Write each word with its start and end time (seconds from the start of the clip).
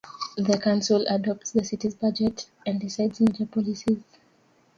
The 0.37 0.57
council 0.57 1.05
adopts 1.07 1.51
the 1.51 1.63
city's 1.63 1.93
budget, 1.93 2.49
and 2.65 2.81
decides 2.81 3.21
major 3.21 3.45
policies. 3.45 4.01